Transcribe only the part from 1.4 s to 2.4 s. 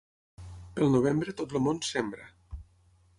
tot el món sembra.